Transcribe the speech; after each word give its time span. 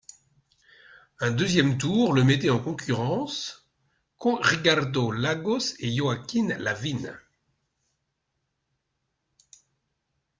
Un 1.19 1.29
deuxième 1.29 1.77
tour 1.77 2.13
le 2.13 2.23
mettait 2.23 2.49
en 2.49 2.57
concurrence 2.59 3.69
Ricardo 4.19 5.11
Lagos 5.11 5.75
et 5.77 5.95
Joaquín 5.95 6.55
Lavín. 6.57 7.15